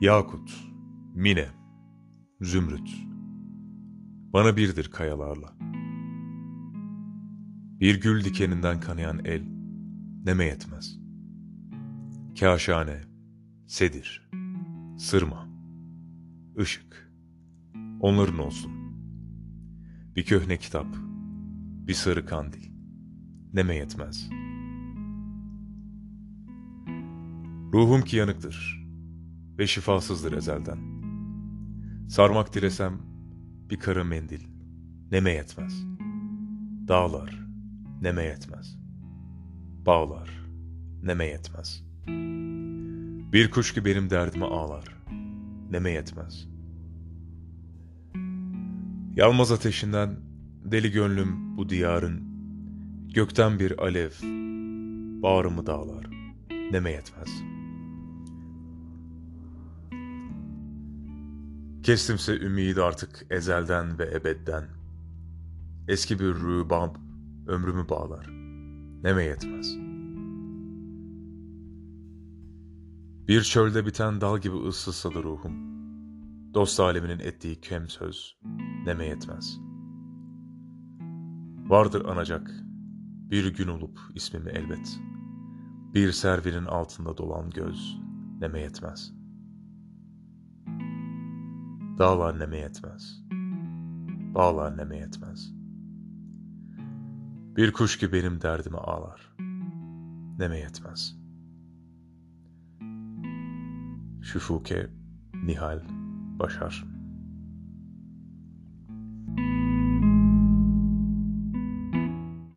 [0.00, 0.72] Yakut,
[1.14, 1.48] mine,
[2.40, 3.06] zümrüt,
[4.32, 5.52] bana birdir kayalarla.
[7.80, 9.42] Bir gül dikeninden kanayan el,
[10.24, 10.98] neme yetmez.
[12.40, 13.00] Kaşane,
[13.66, 14.30] sedir,
[14.98, 15.48] sırma,
[16.58, 17.12] ışık,
[18.00, 18.72] onların olsun.
[20.16, 20.96] Bir köhne kitap,
[21.86, 22.70] bir sarı kandil,
[23.52, 24.30] neme yetmez.
[27.72, 28.77] Ruhum ki yanıktır
[29.58, 30.78] ve şifasızdır ezelden.
[32.08, 32.98] Sarmak dilesem
[33.70, 34.40] bir kara mendil,
[35.10, 35.84] neme yetmez.
[36.88, 37.46] Dağlar,
[38.02, 38.78] neme yetmez.
[39.86, 40.30] Bağlar,
[41.02, 41.84] neme yetmez.
[43.32, 44.96] Bir kuş ki benim derdime ağlar,
[45.70, 46.48] neme yetmez.
[49.16, 50.16] Yalmaz ateşinden
[50.64, 52.22] deli gönlüm bu diyarın,
[53.14, 54.10] gökten bir alev,
[55.22, 56.06] bağrımı dağlar,
[56.72, 57.47] neme yetmez.
[61.88, 64.64] Kestimse ümidi artık ezelden ve ebedden.
[65.88, 66.94] Eski bir rübab
[67.46, 68.26] ömrümü bağlar,
[69.02, 69.76] neme yetmez.
[73.28, 75.52] Bir çölde biten dal gibi ıssızsadı ruhum.
[76.54, 78.38] Dost aleminin ettiği kem söz,
[78.86, 79.58] neme yetmez.
[81.68, 82.50] Vardır anacak
[83.30, 85.00] bir gün olup ismimi elbet.
[85.94, 87.98] Bir servinin altında dolan göz,
[88.40, 89.17] neme yetmez.
[91.98, 93.22] Dağlar neme yetmez.
[94.34, 95.52] Bağlar neme yetmez.
[97.56, 99.34] Bir kuş ki benim derdime ağlar.
[100.38, 101.16] Neme yetmez.
[104.22, 104.90] Şufuke
[105.34, 105.80] Nihal
[106.38, 106.97] Başar